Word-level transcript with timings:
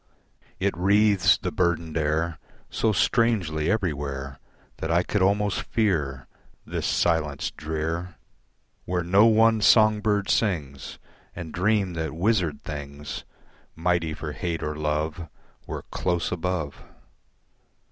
It 0.59 0.75
wreathes 0.75 1.37
the 1.39 1.51
burdened 1.51 1.95
air 1.95 2.39
So 2.71 2.91
strangely 2.91 3.69
everywhere 3.69 4.39
That 4.77 4.89
I 4.89 5.03
could 5.03 5.21
almost 5.21 5.61
fear 5.61 6.25
This 6.65 6.87
silence 6.87 7.51
drear 7.51 8.15
Where 8.85 9.03
no 9.03 9.27
one 9.27 9.61
song 9.61 9.99
bird 10.01 10.27
sings 10.27 10.97
And 11.35 11.53
dream 11.53 11.93
that 11.93 12.15
wizard 12.15 12.63
things 12.63 13.25
Mighty 13.75 14.15
for 14.15 14.31
hate 14.31 14.63
or 14.63 14.75
love 14.75 15.29
Were 15.67 15.83
close 15.91 16.31
above. 16.31 16.83